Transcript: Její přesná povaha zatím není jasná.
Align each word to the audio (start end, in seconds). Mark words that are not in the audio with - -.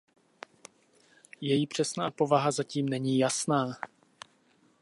Její 1.41 1.67
přesná 1.67 2.11
povaha 2.11 2.51
zatím 2.51 2.89
není 2.89 3.17
jasná. 3.19 3.77